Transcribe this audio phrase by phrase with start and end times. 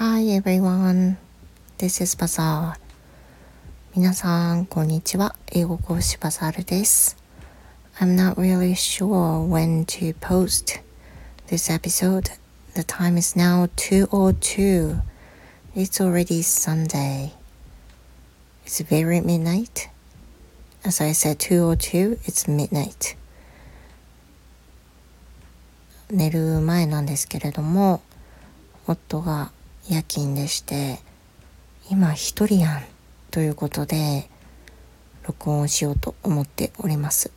[0.00, 1.16] Hi everyone,
[1.78, 2.74] this is Bazaar.
[3.94, 5.34] 皆さん、こんにちは。
[5.52, 7.16] 英語講師バザールです。
[7.98, 10.82] I'm not really sure when to post
[11.48, 12.30] this episode.
[12.74, 15.00] The time is now 2.02.
[15.74, 17.32] It's already Sunday.
[18.64, 19.88] It's very midnight.
[20.84, 23.16] As I said, 2.02, it's midnight.
[26.10, 28.00] 寝る前なんですけれども
[28.86, 29.50] 夫が
[29.89, 30.99] 夜勤でして
[31.89, 32.83] 今一人やん
[33.31, 34.29] ということで
[35.23, 37.31] 録音をしようと思っております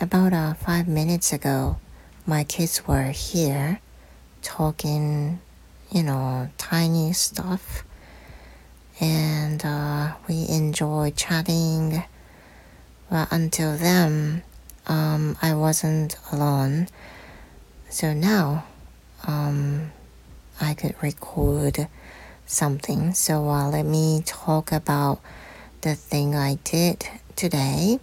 [0.00, 1.76] About、uh, five minutes ago
[2.26, 3.80] my kids were here
[4.42, 5.38] talking
[5.90, 7.84] you know tiny stuff
[9.00, 12.02] and uh, we enjoy chatting
[13.10, 14.42] but until then
[14.86, 16.88] um, I wasn't alone
[17.92, 18.64] So now
[19.28, 19.92] um,
[20.62, 21.88] I could record
[22.46, 23.12] something.
[23.12, 25.20] So uh, let me talk about
[25.82, 27.98] the thing I did today.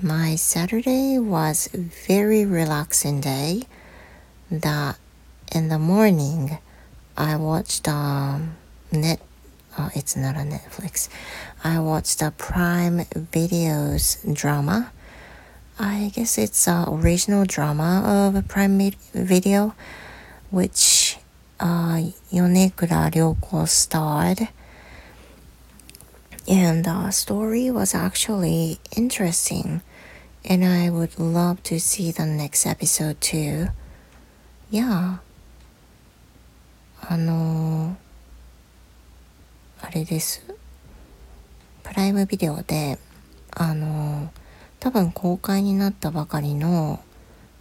[0.00, 3.62] My Saturday was a very relaxing day.
[4.50, 4.98] That
[5.52, 6.58] in the morning
[7.16, 8.56] I watched um,
[8.92, 9.20] net.
[9.78, 11.08] Oh, it's not a Netflix.
[11.64, 13.00] I watched a Prime
[13.32, 14.92] Videos drama
[15.78, 19.74] I guess it's an original drama of a Prime Video,
[20.56, 21.18] which
[21.60, 22.00] uh,
[22.32, 24.48] Yonekura Ryoko starred.
[26.48, 29.82] And the story was actually interesting,
[30.48, 33.68] and I would love to see the next episode too.
[34.70, 35.18] Yeah.
[37.08, 37.96] あの
[39.82, 40.42] あれです。
[41.82, 42.98] プライムビデオで、
[43.50, 44.32] あの
[44.80, 47.00] 多分公開になったばかりの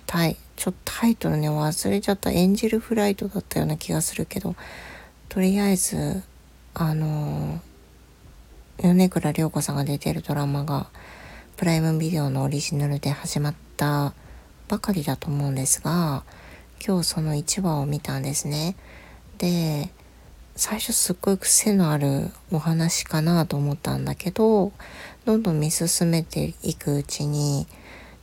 [0.07, 2.31] タイちょっとタイトルね忘れちゃった。
[2.31, 4.55] エンジェルフライトだったような気がするけど
[5.29, 6.23] とりあえず
[6.73, 7.59] あの
[8.77, 10.87] 米倉涼子さんが出てるドラマが
[11.57, 14.13] プライムビデオのオリジナルで始まった
[14.67, 16.23] ばかりだと思うんですが
[16.85, 18.75] 今日その1話を見たんですね。
[19.37, 19.89] で
[20.55, 24.71] 最初すっごい癖のあるお話かなと思ったんだけど
[25.25, 27.67] どんどん見進めていくうちに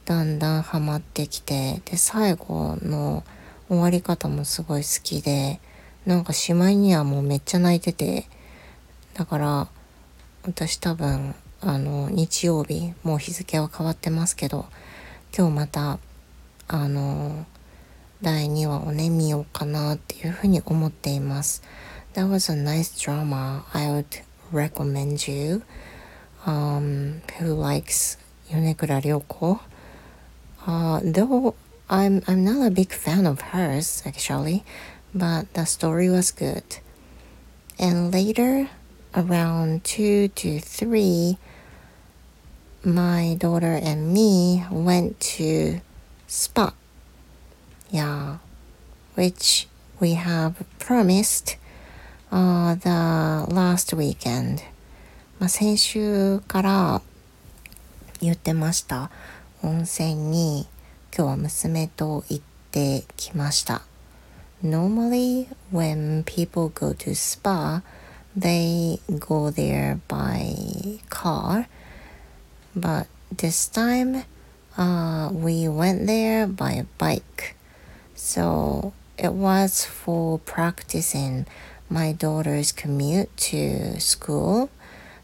[0.05, 3.25] だんだんハマってきてで最後の
[3.69, 5.61] 終わり方もすごい好きで
[6.05, 8.27] なんかしまいにはもうめっちゃ泣いてて
[9.15, 9.69] だから
[10.45, 14.67] 私多分あの日曜日もう日付は変わってますけど
[15.37, 15.99] 今日また
[16.67, 17.47] あの
[18.21, 21.62] 第2話をね見ようかなっていうふうに思っています。
[22.15, 23.65] That was a nice drama.
[23.73, 24.05] I would
[24.53, 25.62] recommend you
[26.45, 28.19] um, who likes
[28.51, 29.61] Yonekura Ryoko.
[30.66, 31.56] Uh, though
[31.90, 34.64] I'm I'm not a big fan of hers actually,
[35.14, 36.64] but the story was good.
[37.80, 38.70] And later,
[39.16, 41.38] around two to three,
[42.84, 45.81] my daughter and me went to
[46.28, 46.74] spa.
[47.90, 48.38] Yeah,
[49.16, 49.68] which
[50.00, 51.56] we have promised
[52.31, 54.64] uh, the last weekend.
[55.40, 57.02] まあ、先週から
[58.22, 59.12] 言ってました
[59.64, 60.68] 温泉に
[61.16, 63.81] 今日は娘と行ってきました。
[64.64, 67.81] Normally when people go to spa
[68.38, 71.68] they go there by car
[72.75, 74.24] but this time
[74.78, 77.56] uh, we went there by a bike
[78.16, 81.46] so it was for practicing
[81.90, 84.70] my daughter's commute to school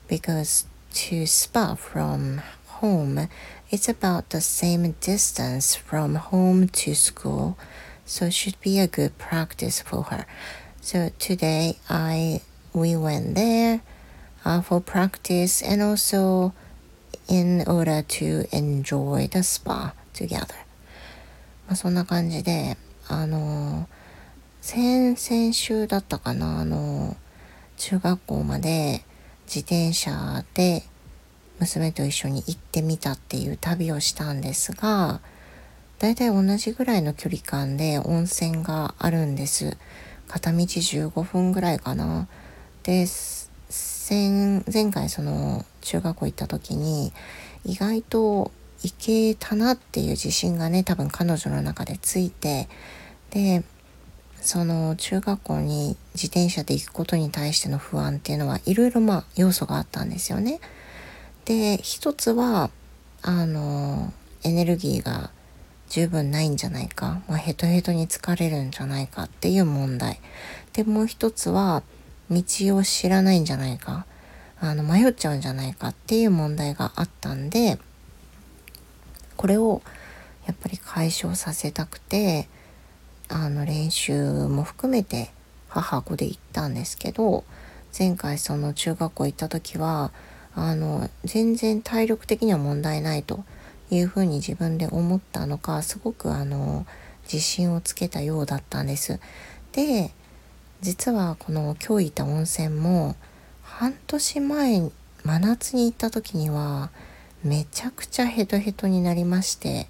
[0.07, 3.27] because to spa from home
[3.69, 7.57] it's about the same distance from home to school
[8.05, 10.25] so it should be a good practice for her
[10.81, 12.41] so today i
[12.73, 13.81] we went there
[14.45, 16.53] uh, for practice and also
[17.27, 20.55] in order to enjoy the spa together
[21.67, 22.77] まあそんな感じで
[23.07, 23.87] あの
[24.61, 27.15] 先々週だったかなあの
[27.77, 29.03] 中学校まで
[29.45, 30.83] 自転車で
[31.60, 35.20] 娘と一緒に行ってみたっていう旅をしたんですが
[35.98, 39.76] だいたい同じぐらいの距離感で温泉があるんです
[40.28, 42.28] 片道15分ぐらいかな
[42.82, 43.06] で
[43.70, 47.12] 前回その中学校行った時に
[47.64, 48.52] 意外と
[48.82, 52.68] 行けたなっていう自信がね多分彼女の中でついて
[53.30, 53.64] で
[54.40, 60.60] その中学校に自転車で行くことに対しての不安っていうのはいろいろまあ要素があったんですよね。
[61.48, 62.68] で一つは
[63.22, 64.12] あの
[64.44, 65.30] エネルギーが
[65.88, 70.20] 十分ないんじゃないか、まあ、ヘトヘトに疲れるんじゃないかっていう問題。
[70.74, 71.82] でもう一つは
[72.30, 72.42] 道
[72.76, 74.04] を知らないんじゃないか。
[74.60, 77.78] あの迷っちゃうんじゃないかっていう問題があったんで
[79.36, 79.80] これを
[80.46, 82.48] やっぱり解消させたくて
[83.28, 85.30] あの練習も含めて
[85.68, 87.44] 母子で行ったんですけど
[87.96, 90.10] 前回その中学校行った時は
[90.58, 93.44] あの全然体力的には問題ないと
[93.90, 96.86] いうふうに自分で思ったのかすごくあの
[97.24, 99.20] 自信をつけたようだったんです。
[99.72, 100.10] で
[100.80, 103.16] 実はこの今日行った温泉も
[103.62, 104.90] 半年前
[105.24, 106.90] 真夏に行った時には
[107.42, 109.88] めちゃくちゃヘトヘトになりまして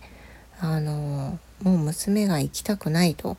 [0.60, 3.36] あのもう娘が行きたくないと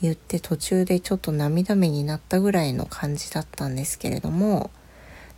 [0.00, 4.70] 言って途中でちょっと涙目になったぐらいの感じだったんですけれども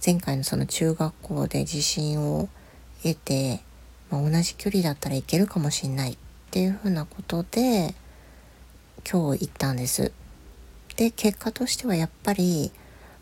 [0.05, 2.49] 前回のその中学校で自信を
[3.03, 3.61] 得て、
[4.11, 6.17] まあ、同じ距離だったらいけるかもしんないっ
[6.51, 7.95] ていうふうなことで
[9.11, 10.13] 今日行ったんです。
[10.97, 12.73] で結果としてはやっぱり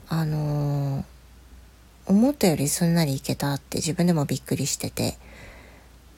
[0.09, 1.05] あのー、
[2.07, 5.19] 思ったよりすんなりいけたって自分でもびっくりしてて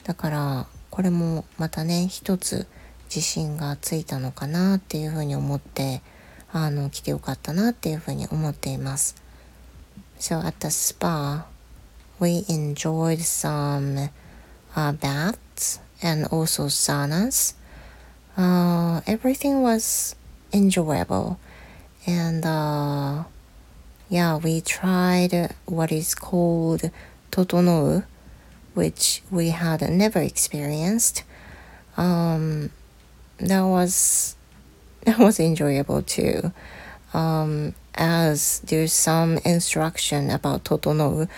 [0.03, 2.67] だからこれもまたね一つ
[3.05, 6.01] 自信がついたのかなっていうふうに思って
[6.51, 9.20] あの来てよかったなっていうふうに思っています。
[10.21, 11.45] So at the spa
[12.19, 14.09] we enjoyed some
[14.75, 17.55] uh, baths and also saunas.
[18.37, 20.15] Uh, everything was
[20.53, 21.39] enjoyable
[22.05, 23.23] and uh,
[24.09, 26.91] yeah we tried what is called
[27.31, 28.05] totonou
[28.75, 31.23] which we had never experienced.
[31.97, 32.69] Um,
[33.39, 34.35] that was
[35.05, 36.53] that was enjoyable too.
[37.11, 41.28] Um, as there's some instruction about totonou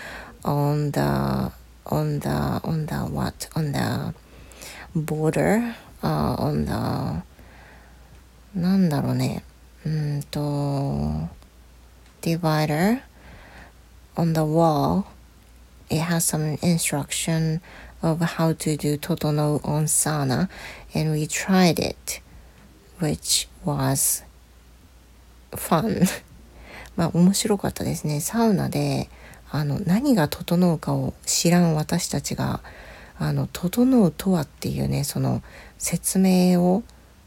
[0.43, 1.51] on the
[1.85, 4.13] on the on the what on the
[4.95, 7.23] border uh, on the
[8.55, 9.43] なんだろうね
[9.85, 11.29] うんと
[12.21, 13.01] divider
[14.15, 15.05] on the wall
[15.89, 17.61] it has some instruction
[18.01, 20.49] of how to do Totono on sauna
[20.93, 22.21] and we tried it
[22.99, 24.23] which was
[25.55, 26.07] fun
[26.96, 28.20] まあ面白かったですね。
[28.20, 29.08] サウナで
[29.50, 32.60] あの何が整うかを知らん私たちが
[33.18, 35.42] あの整うとはっていうねその
[35.78, 36.82] 説明を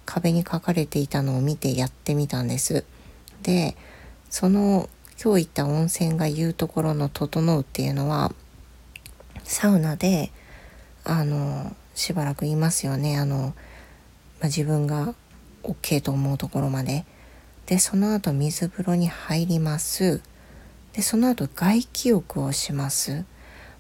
[0.06, 2.84] 壁に書かれていたのを見てやってみたんです。
[3.44, 3.75] で
[4.30, 4.90] その
[5.22, 8.34] 今日行った温泉が言うところの「整う」っていうのは
[9.44, 10.31] サウナで
[11.04, 13.18] あのしばらくいますよね。
[13.18, 15.16] あの、まあ、自分が
[15.64, 17.06] OK と思うところまで。
[17.68, 20.22] でその後水風呂に入ります
[20.94, 23.25] でその後外気浴をします、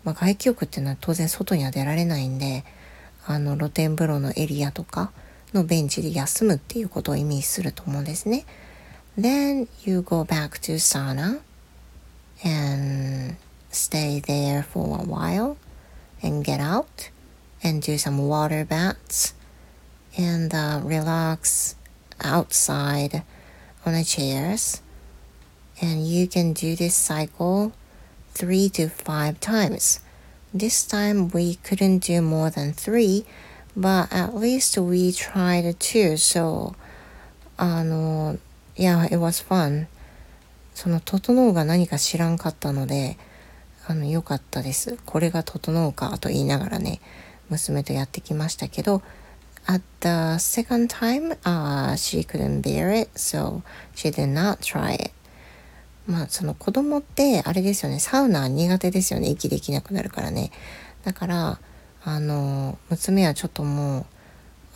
[0.03, 2.63] まあ、外気浴っていうのは当然外には出られないんで
[3.25, 5.11] あの露天風呂のエリアとか
[5.53, 8.45] のベンチで休むっていうことを意味すると思うんですね
[9.17, 11.39] Then you go back to sauna
[12.43, 13.35] and
[13.71, 15.55] stay there for a while
[16.21, 17.09] and get out
[17.63, 19.33] and do some water baths
[20.17, 21.77] and uh, relax
[22.19, 23.23] outside
[23.87, 24.81] on the chairs.
[25.81, 27.71] And you can do this cycle
[28.33, 30.01] three to five times.
[30.53, 33.25] This time we couldn't do more than three,
[33.75, 36.17] but at least we tried two.
[36.17, 36.75] So,
[37.57, 38.37] あの、
[38.75, 39.87] yeah, it was fun.
[40.73, 43.17] その、整うが何か知らんかったので、
[43.87, 44.97] あの、良かったです。
[45.05, 46.99] これが整うかと言いながらね、
[47.49, 49.01] 娘とやってきましたけど、
[49.67, 53.61] at the second time, uh, she couldn't bear it, so
[53.93, 55.11] she did not try it.
[56.07, 60.51] まあ、その子供ってあれですよね、サウナ苦手ですよね、息できなくなるからね。
[61.03, 61.59] だから、
[62.05, 64.05] あの、娘はちょっともう、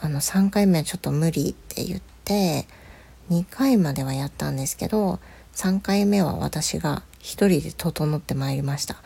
[0.02, 2.68] あの、3回目はちょっと無理って言って、
[3.30, 5.20] 2回まではやったんですけど、
[5.54, 8.98] 3回目は私が一人で整ってまいりました。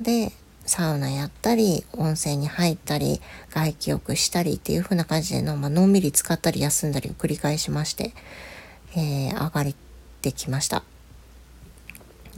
[0.00, 0.32] で、
[0.68, 3.20] サウナやったり、温泉に入ったり、
[3.50, 8.12] 外気浴したりっていう風な感じでの、まあのんびり使ったり休んだりを繰り返しまして、
[8.94, 9.74] えー、上がっ
[10.20, 10.82] てきました。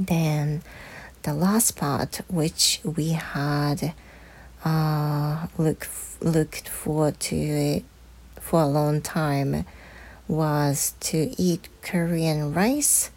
[0.01, 0.63] Then,
[1.23, 3.93] the last part which we had
[4.65, 5.89] uh, look,
[6.21, 7.83] looked forward to
[8.39, 9.65] for a long time
[10.29, 13.11] was to eat Korean rice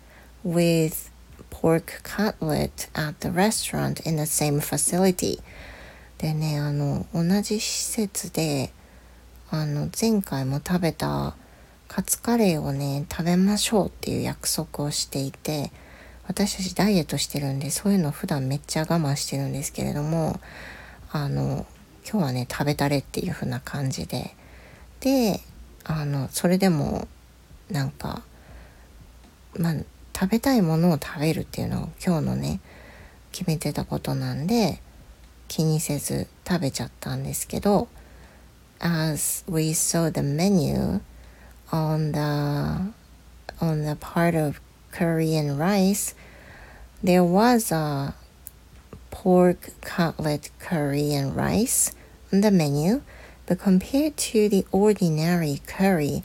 [0.43, 1.09] with
[1.63, 5.41] pork cutlet at the restaurant in the same facility.
[6.17, 8.73] でねあの同じ施設で
[9.49, 11.35] あの前回も食べた
[11.87, 15.71] カツカレーをね食べましょうっていう約束をしていて
[16.27, 20.39] 私たちダイエットしてるんでそういうの普段めっちゃ我慢してるんですけれども
[21.11, 21.65] あの
[22.09, 24.35] 今日はね食べたれっていう風な感じで。
[25.03, 25.41] て
[25.83, 27.09] あのそれでも
[27.69, 28.21] なんか
[29.59, 29.75] まあ
[30.23, 32.61] 食べたいものを食べるっていうのを今日のね
[33.33, 34.79] 決めてたことなんで
[35.49, 37.89] 気にせず食べちゃったんですけど
[38.79, 41.01] as we saw the menu
[41.71, 42.93] on the
[43.59, 44.61] on the part of
[44.93, 46.15] Korean rice
[47.03, 48.15] there was a
[49.11, 51.93] pork cutlet curry and rice
[52.31, 53.01] on the menu
[53.45, 56.23] but compared to the ordinary curry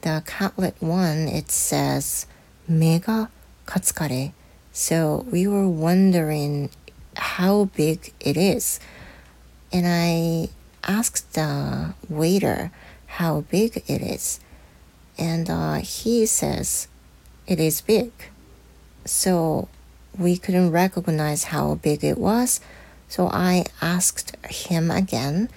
[0.00, 2.26] the cutlet one it says
[2.70, 3.28] mega
[3.66, 4.32] katsukare
[4.72, 6.70] so we were wondering
[7.16, 8.78] how big it is.
[9.72, 10.48] And I
[10.84, 12.70] asked the waiter
[13.06, 14.40] how big it is.
[15.18, 16.88] And uh, he says
[17.46, 18.12] it is big.
[19.04, 19.68] So
[20.16, 22.60] we couldn't recognize how big it was.
[23.08, 25.48] So I asked him again,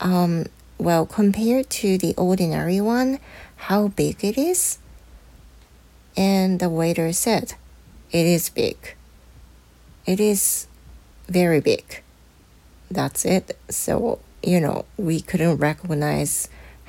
[0.00, 0.46] um,
[0.78, 3.20] well, compared to the ordinary one,
[3.56, 4.78] how big it is?
[6.18, 7.54] And the waiter said,
[8.10, 8.96] it is big.
[10.04, 10.66] It is
[11.28, 12.02] very big.
[12.90, 13.56] That's it.
[13.70, 16.48] So, you know, we couldn't recognize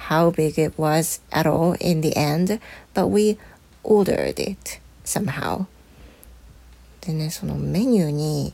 [0.09, 2.59] how big it was at all in the end,
[2.95, 3.38] but we
[3.83, 5.67] ordered it somehow.
[7.01, 8.53] でね、そのメニューに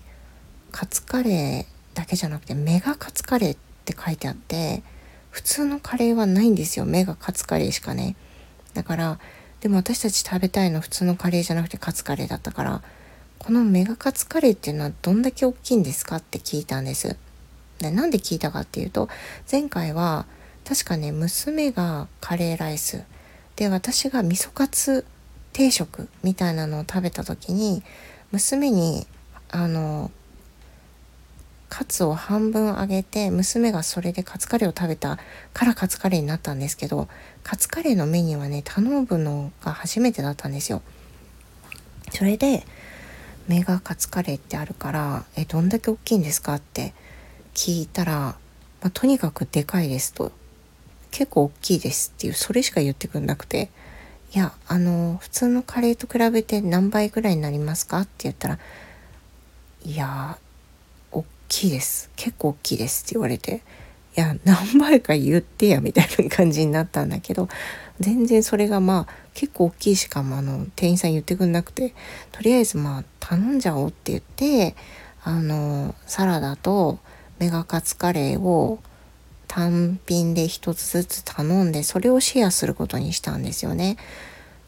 [0.72, 4.84] カツカレーだけじゃなくてメガカツカレーって書いてあって
[5.32, 8.16] 普通のカレーはないんですよメガカツカレーしかね
[8.74, 9.20] だから
[9.66, 12.84] でも私たち食べたいの普通のカレーじゃなくてカツカレーだったから
[13.40, 17.18] このメガカツカレーっていうのはどんだけ大きいんですかって聞いたんです。
[17.80, 19.10] でなんで聞いたかっていうと
[19.52, 20.28] 前回は
[20.66, 23.02] 確かね娘がカレーライス
[23.56, 25.04] で私が味噌カツ
[25.52, 27.82] 定食みたいなのを食べた時に
[28.32, 29.08] 娘に
[29.50, 30.12] あの
[31.70, 35.20] カツを半分あげて娘がそれでカツカレーを食べた
[35.54, 37.08] からカツカレーになったんですけど
[37.44, 40.82] カツカレーのメニューはね頼むのが初めてだったんですよ。
[42.12, 42.66] それで
[43.48, 46.94] メガカツカレーってあるからえどんだけ大きいんですかって
[47.54, 48.38] 聞いたら、ま
[48.84, 50.32] あ、とにかくでかいですと
[51.12, 53.70] 結構大きいですっていうそれしか言ってくんなくて
[54.34, 58.60] いやあの普通のカレーと比べて何倍ぐらいになりますかって言ったら
[59.86, 60.38] いや
[61.48, 63.62] きいです結構大きいです」って言われて
[64.18, 67.50] いや何倍か言ってやみたいな感じになったんだけど
[68.00, 71.94] 全然それがまあ結構大きいしかもあの店員さん言ってくんなくて
[72.32, 74.76] とりあえずまあ頼んじゃおうって言って
[75.24, 77.00] あのサラダと
[77.40, 78.80] メガカツカレーを
[79.48, 83.98] 単品で一つずつ頼んでそれをシェアすることにしたんですよね。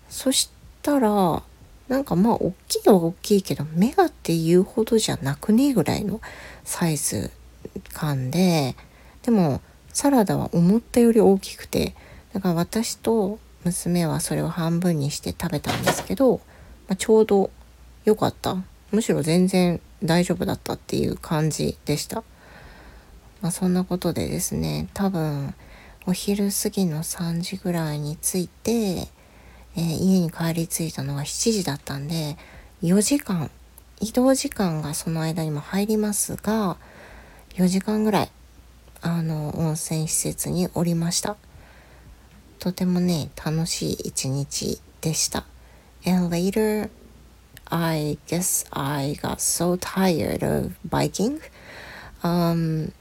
[0.10, 0.50] そし
[0.82, 1.44] たら
[1.88, 6.22] なんかまあ大きいのは大きいけどメガっていうほどじゃなくねえぐらいの
[6.64, 7.32] サイズ
[7.94, 8.76] 感で
[9.24, 9.62] でも
[9.94, 11.96] サラダは思ったより大きくて
[12.34, 16.38] だから私と娘はそれを半分にして食べたんですけど、
[16.88, 17.50] まあ、ちょうど
[18.06, 18.58] 良かった
[18.92, 22.24] むしろ全然大丈夫だったっていう感じでした。
[23.42, 25.54] まあ、そんなことでですね多分
[26.06, 29.10] お昼過ぎの3時ぐらいに着いて、
[29.78, 32.36] えー、家に帰り着いたのが7時だったんで
[32.82, 33.52] 4時間
[34.02, 36.78] 移動時間がその間にも入りますが
[37.56, 38.30] 4時間ぐらい
[39.02, 41.38] あの温泉施設におりました
[42.60, 45.46] とてもね楽しい一日でした
[46.06, 46.90] and later
[47.66, 51.40] I guess I got so tired of biking
[52.24, 52.92] um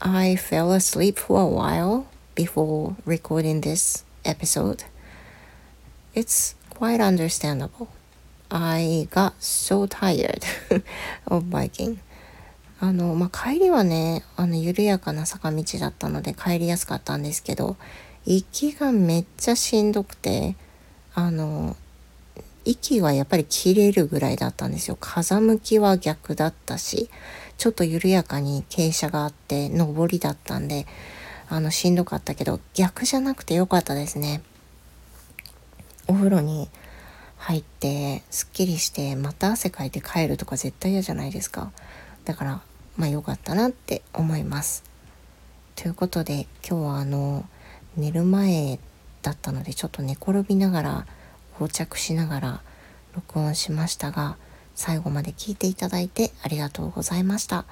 [0.00, 4.84] I fell asleep for a while before recording this episode
[6.14, 7.88] it's quite understandable
[8.50, 10.42] I got so tired
[11.26, 11.98] of biking.
[12.80, 17.76] あの、まあ、帰りはね、あの、緩やかな坂道だったので帰りやすかったんですけど、
[18.24, 20.56] 行きがめっちゃしんどくて、
[21.14, 21.76] あの、
[22.64, 24.96] 息はやっぱり切れるぐらいだったんですよ。
[24.98, 27.08] 風向きは逆だったし、
[27.56, 30.86] ちょっと緩やかに傾斜があって、上りだったんで、
[31.48, 34.42] あの、しんどかったけど、逆じゃなくてよかったですね。
[36.10, 36.68] お風呂に
[37.36, 41.70] 入ってすっきりしてまた汗かいて帰るとか絶対嫌じゃないですか。
[42.24, 42.60] だから
[42.96, 44.82] まあ良かったなって思います。
[45.76, 47.44] ということで今日はあの
[47.96, 48.80] 寝る前
[49.22, 51.06] だったのでちょっと寝転びながら
[51.60, 52.60] 横着しながら
[53.14, 54.36] 録音しましたが
[54.74, 57.66] 最後まで聞いていただいてありがとうございました。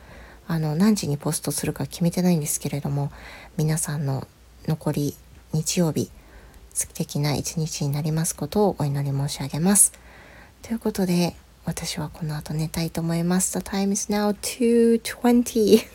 [0.47, 3.11] あの何時にポストするか決めてないんですけれども
[3.57, 4.28] 皆さんの
[4.68, 5.16] 残り
[5.52, 6.11] 日曜日
[6.72, 9.92] 素敵な一日になりますことをお祈り申し上げます。
[10.62, 11.34] ということで、
[11.64, 13.58] 私はこの後寝たいと思います。
[13.58, 15.87] The time is now 2.20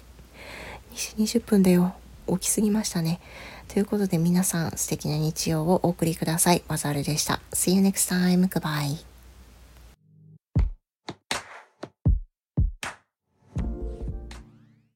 [0.93, 1.93] 20 分だよ。
[2.27, 3.19] 起きすぎましたね。
[3.67, 6.63] ということで皆さん素敵な日曜をお送りください。
[6.67, 7.41] わざるでした。
[7.51, 8.47] See you next time.
[8.47, 9.12] Goodbye.